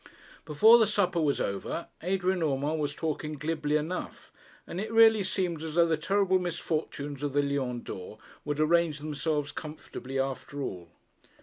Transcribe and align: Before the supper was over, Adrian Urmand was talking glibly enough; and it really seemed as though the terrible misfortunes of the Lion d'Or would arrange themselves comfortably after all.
Before 0.45 0.79
the 0.79 0.87
supper 0.87 1.21
was 1.21 1.39
over, 1.39 1.87
Adrian 2.01 2.41
Urmand 2.41 2.79
was 2.79 2.95
talking 2.95 3.33
glibly 3.33 3.75
enough; 3.77 4.31
and 4.65 4.81
it 4.81 4.91
really 4.91 5.21
seemed 5.23 5.61
as 5.61 5.75
though 5.75 5.85
the 5.85 5.95
terrible 5.95 6.39
misfortunes 6.39 7.21
of 7.21 7.33
the 7.33 7.43
Lion 7.43 7.81
d'Or 7.81 8.17
would 8.43 8.59
arrange 8.59 8.97
themselves 8.97 9.51
comfortably 9.51 10.17
after 10.17 10.63
all. 10.63 10.89